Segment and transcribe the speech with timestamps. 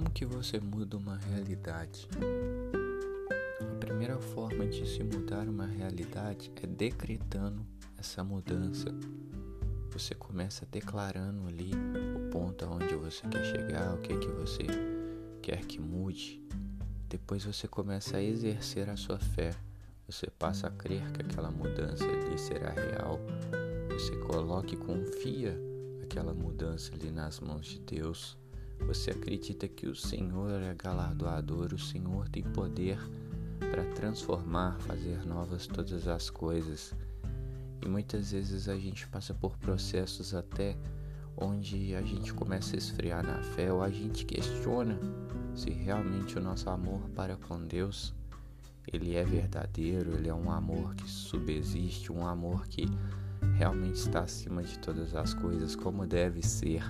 [0.00, 2.08] que você muda uma realidade?
[3.60, 7.66] A primeira forma de se mudar uma realidade é decretando
[7.98, 8.88] essa mudança.
[9.90, 11.72] Você começa declarando ali
[12.16, 14.62] o ponto aonde você quer chegar, o que que você
[15.42, 16.40] quer que mude.
[17.08, 19.50] Depois você começa a exercer a sua fé.
[20.06, 23.20] Você passa a crer que aquela mudança ali será real.
[23.90, 25.54] Você coloca e confia
[26.02, 28.38] aquela mudança ali nas mãos de Deus.
[28.86, 32.98] Você acredita que o Senhor é galardoador, o Senhor tem poder
[33.58, 36.94] para transformar, fazer novas todas as coisas.
[37.84, 40.76] E muitas vezes a gente passa por processos até
[41.36, 44.98] onde a gente começa a esfriar na fé ou a gente questiona
[45.54, 48.14] se realmente o nosso amor para com Deus
[48.90, 52.86] ele é verdadeiro, ele é um amor que subsiste, um amor que
[53.56, 56.82] realmente está acima de todas as coisas, como deve ser.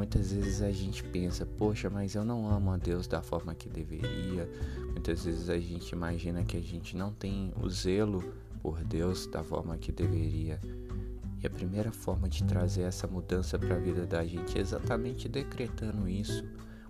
[0.00, 3.68] Muitas vezes a gente pensa, poxa, mas eu não amo a Deus da forma que
[3.68, 4.48] deveria.
[4.92, 8.24] Muitas vezes a gente imagina que a gente não tem o zelo
[8.62, 10.58] por Deus da forma que deveria.
[11.42, 15.28] E a primeira forma de trazer essa mudança para a vida da gente é exatamente
[15.28, 16.46] decretando isso.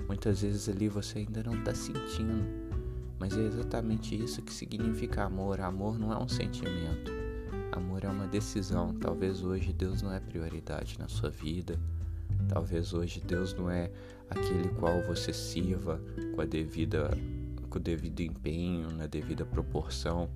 [0.07, 2.47] Muitas vezes ali você ainda não está sentindo,
[3.19, 5.61] mas é exatamente isso que significa amor.
[5.61, 7.11] Amor não é um sentimento,
[7.73, 8.95] amor é uma decisão.
[8.95, 11.77] Talvez hoje Deus não é prioridade na sua vida.
[12.49, 13.91] Talvez hoje Deus não é
[14.29, 16.01] aquele qual você sirva
[16.35, 17.11] com a devida
[17.69, 20.29] com o devido empenho, na devida proporção,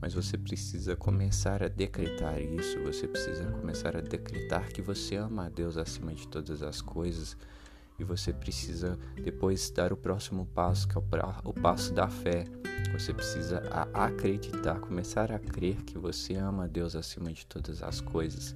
[0.00, 5.46] mas você precisa começar a decretar isso, você precisa começar a decretar que você ama
[5.46, 7.36] a Deus acima de todas as coisas
[7.98, 11.00] e você precisa depois dar o próximo passo, que é
[11.44, 12.44] o, passo da fé.
[12.92, 13.62] Você precisa
[13.92, 18.54] acreditar, começar a crer que você ama a Deus acima de todas as coisas.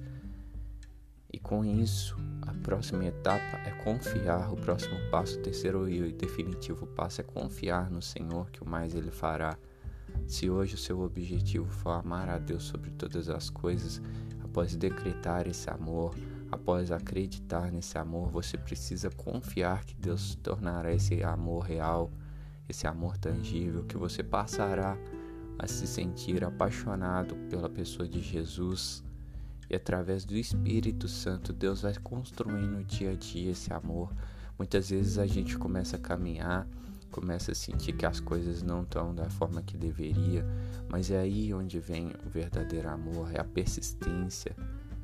[1.33, 2.15] E com isso,
[2.61, 4.51] próxima etapa é confiar.
[4.53, 8.93] O próximo passo, o terceiro e definitivo passo é confiar no Senhor, que o mais
[8.93, 9.57] Ele fará.
[10.27, 14.01] Se hoje o seu objetivo for amar a Deus sobre todas as coisas,
[14.43, 16.15] após decretar esse amor,
[16.51, 22.11] após acreditar nesse amor, você precisa confiar que Deus tornará esse amor real,
[22.67, 24.97] esse amor tangível, que você passará
[25.57, 29.03] a se sentir apaixonado pela pessoa de Jesus
[29.71, 34.11] e através do Espírito Santo, Deus vai construindo dia a dia esse amor.
[34.57, 36.67] Muitas vezes a gente começa a caminhar,
[37.09, 40.45] começa a sentir que as coisas não estão da forma que deveria,
[40.89, 44.53] mas é aí onde vem o verdadeiro amor, é a persistência,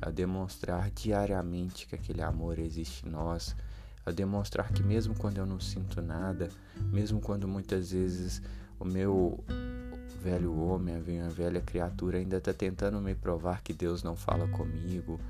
[0.02, 3.56] a demonstrar diariamente que aquele amor existe em nós,
[4.04, 6.50] a demonstrar que mesmo quando eu não sinto nada,
[6.92, 8.42] mesmo quando muitas vezes
[8.78, 9.42] o meu
[10.18, 15.20] velho homem, a velha criatura ainda está tentando me provar que Deus não fala comigo,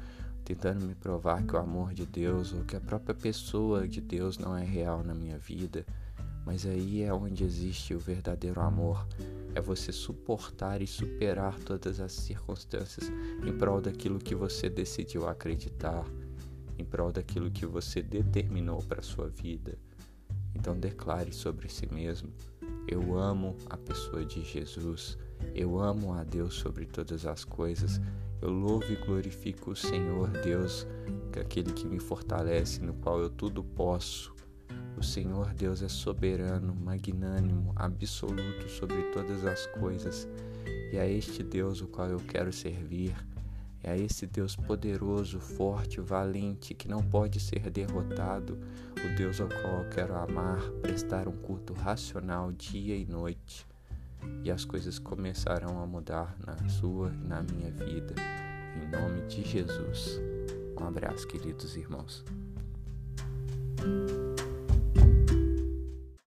[0.45, 4.39] tentando me provar que o amor de Deus ou que a própria pessoa de Deus
[4.39, 5.85] não é real na minha vida.
[6.47, 9.07] Mas aí é onde existe o verdadeiro amor.
[9.55, 13.13] É você suportar e superar todas as circunstâncias
[13.47, 16.05] em prol daquilo que você decidiu acreditar,
[16.79, 19.77] em prol daquilo que você determinou para sua vida.
[20.55, 22.33] Então declare sobre si mesmo:
[22.91, 25.19] eu amo a pessoa de Jesus.
[25.55, 28.01] Eu amo a Deus sobre todas as coisas.
[28.41, 30.87] Eu louvo e glorifico o Senhor Deus,
[31.31, 34.35] que é aquele que me fortalece, no qual eu tudo posso.
[34.97, 40.27] O Senhor Deus é soberano, magnânimo, absoluto sobre todas as coisas.
[40.91, 43.15] E é este Deus o qual eu quero servir.
[43.83, 48.59] É a esse Deus poderoso, forte, valente, que não pode ser derrotado,
[48.97, 53.67] o Deus ao qual eu quero amar, prestar um culto racional dia e noite.
[54.43, 58.15] E as coisas começarão a mudar na sua e na minha vida.
[58.77, 60.21] Em nome de Jesus.
[60.81, 62.25] Um abraço, queridos irmãos.